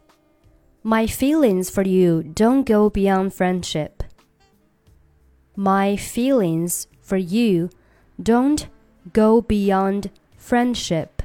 [0.81, 4.03] My feelings for you don't go beyond friendship.
[5.55, 7.69] My feelings for you
[8.17, 8.67] don't
[9.11, 11.21] go beyond friendship.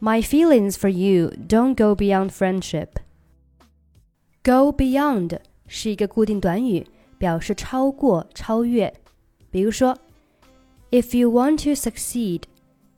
[0.00, 2.98] My feelings for you don't go beyond friendship.
[4.42, 6.86] Go beyond 是一个固定短语，
[7.18, 8.92] 表示超过、超越。
[9.50, 9.96] 比如说，
[10.90, 12.42] If you want to succeed,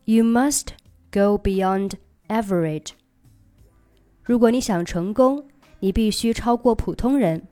[0.04, 0.68] you must
[1.12, 1.92] go beyond
[2.28, 2.90] average.
[4.22, 5.46] 如果你想成功，
[5.80, 7.46] 你必须超过普通人。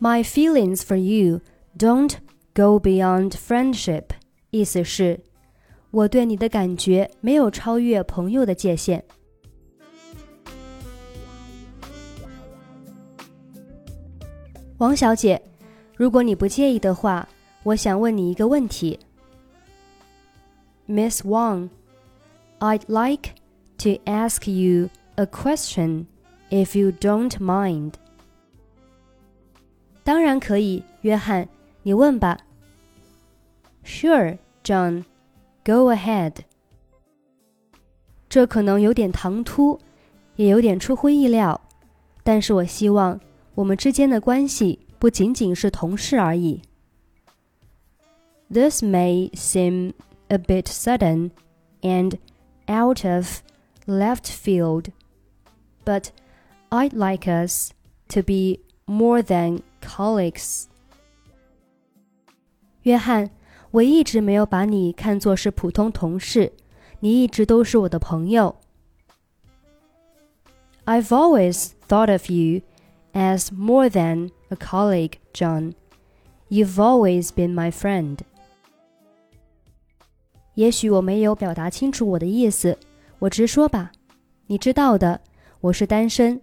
[0.00, 1.40] My feelings for you
[1.78, 2.14] don't
[2.52, 4.04] go beyond friendship.
[4.50, 5.20] 意思是，
[5.90, 9.04] 我对你的感觉没有超越朋友的界限。
[14.80, 15.40] 王小姐，
[15.96, 17.28] 如果你不介意的话，
[17.62, 18.98] 我想问你一个问题。
[20.86, 21.70] Miss Wang,
[22.60, 23.30] I'd like
[23.78, 26.06] to ask you a question
[26.50, 27.94] if you don't mind.
[30.04, 31.48] 当然可以，约翰，
[31.82, 32.38] 你问吧。
[33.84, 35.04] Sure, John.
[35.64, 36.34] Go ahead.
[38.28, 39.80] 这可能有点唐突，
[40.36, 41.60] 也有点出乎意料，
[42.22, 43.18] 但是我希望
[43.54, 46.62] 我们之间的关系不仅仅是同事而已。
[48.52, 49.92] This may seem
[50.28, 51.30] a bit sudden
[51.82, 52.18] and
[52.66, 53.42] out of
[53.86, 54.90] left field,
[55.84, 56.10] but
[56.70, 57.70] I'd like us
[58.08, 60.66] to be more than colleagues.
[62.82, 63.30] 约翰，
[63.72, 66.52] 我一直没有把你看作是普通同事，
[67.00, 68.56] 你一直都是我的朋友。
[70.84, 72.62] I've always thought of you
[73.12, 75.74] as more than a colleague, John.
[76.48, 78.18] You've always been my friend.
[80.54, 82.78] 也许我没有表达清楚我的意思，
[83.18, 83.92] 我直说吧。
[84.46, 85.20] 你知道的，
[85.60, 86.40] 我是单身，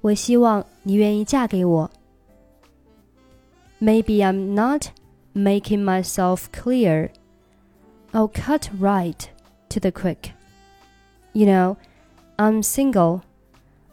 [0.00, 1.90] 我希望你愿意嫁给我。
[3.80, 4.88] Maybe I'm not
[5.34, 7.10] making myself clear.
[8.12, 9.28] I'll cut right
[9.68, 10.32] to the quick.
[11.32, 11.76] You know,
[12.36, 13.22] I'm single.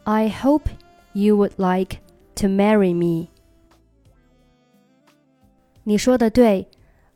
[0.04, 0.68] I hope
[1.12, 1.98] you would like
[2.36, 3.28] to marry me.
[5.84, 6.68] 你说的对，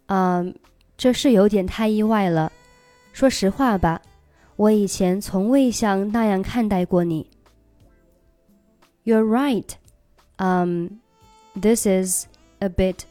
[0.07, 0.55] 嗯，
[0.97, 2.51] 这是有点太意外了。
[3.13, 4.03] 说实话吧，
[4.57, 7.31] 我以前从未像那样看待过你。
[9.05, 9.71] You're right.
[10.39, 10.99] Um,
[11.55, 12.27] this is
[12.59, 13.05] a bit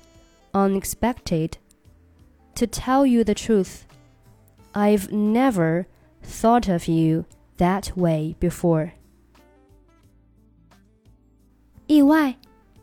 [0.52, 1.54] unexpected.
[2.56, 3.84] To tell you the truth,
[4.74, 5.86] I've never
[6.22, 7.26] thought of you
[7.58, 8.92] that way before.
[11.90, 12.36] 意外，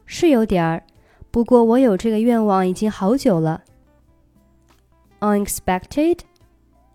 [0.07, 0.85] 是有点儿，
[1.31, 3.63] 不过我有这个愿望已经好久了。
[5.21, 6.19] Unexpected?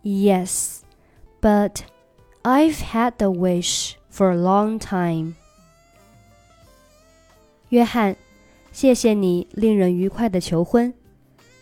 [0.04, 0.82] Yes,
[1.42, 1.82] but
[2.44, 5.34] I've had the wish for a long time.
[7.70, 8.16] 约翰，
[8.72, 10.94] 谢谢你令人愉快的求婚，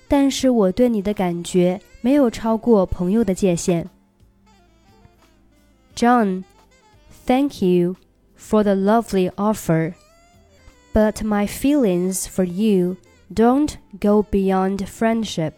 [0.08, 3.90] 但是我对你的感觉没有超过朋友的界限。
[5.96, 6.44] John,
[7.26, 7.96] thank you
[8.38, 9.94] for the lovely offer
[10.94, 12.98] but my feelings for you
[13.34, 15.53] don't go beyond friendship.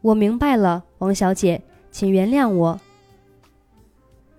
[0.00, 2.80] 我明白了，王小姐，请原谅我。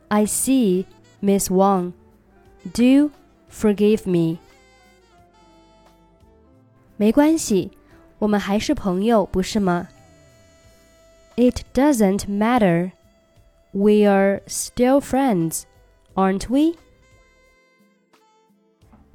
[0.07, 0.85] I see,
[1.21, 1.93] Miss Wang.
[2.73, 3.11] Do
[3.51, 4.39] forgive me.
[6.97, 7.71] 没关系，
[8.19, 9.87] 我们还是朋友，不是吗？
[11.35, 12.91] It doesn't matter.
[13.71, 15.63] We are still friends,
[16.13, 16.77] aren't we?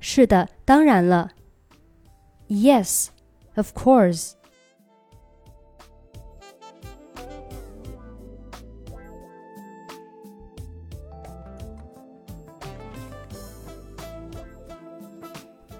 [0.00, 1.32] 是的，当然了。
[2.48, 3.08] Yes,
[3.54, 4.34] of course.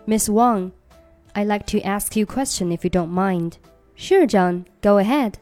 [0.08, 0.72] Miss Wang,
[1.34, 3.58] I'd like to ask you a question if you don't mind.
[3.96, 5.38] Sure, John, go ahead.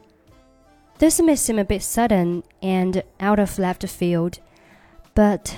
[0.97, 4.39] This may seem a bit sudden and out of left field,
[5.13, 5.55] but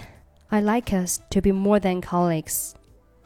[0.52, 2.76] I'd like us to be more than colleagues.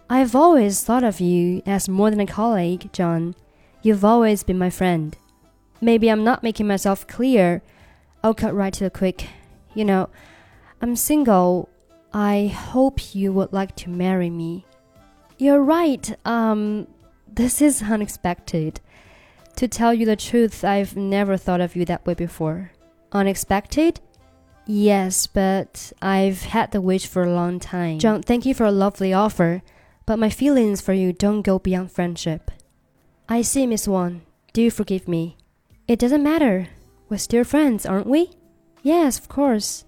[0.09, 3.35] I've always thought of you as more than a colleague, John.
[3.83, 5.17] You've always been my friend.
[5.81, 7.63] Maybe I'm not making myself clear.
[8.23, 9.29] I'll cut right to the quick.
[9.75, 10.09] You know,
[10.81, 11.69] I'm single.
[12.13, 14.65] I hope you would like to marry me.
[15.39, 16.17] You're right.
[16.25, 16.87] Um,
[17.27, 18.81] this is unexpected.
[19.57, 22.71] To tell you the truth, I've never thought of you that way before.
[23.13, 24.01] Unexpected?
[24.67, 27.99] Yes, but I've had the wish for a long time.
[27.99, 29.63] John, thank you for a lovely offer,
[30.07, 32.51] but my feelings for you don't go beyond friendship.
[33.29, 34.23] I see, Miss Wang.
[34.53, 35.37] Do you forgive me?
[35.89, 36.69] It doesn't matter.
[37.09, 38.31] We're still friends, aren't we?
[38.83, 39.85] Yes, of course.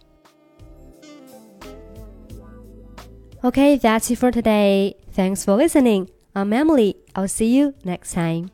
[3.45, 4.97] Okay, that's it for today.
[5.13, 6.11] Thanks for listening.
[6.35, 6.97] I'm Emily.
[7.15, 8.51] I'll see you next time.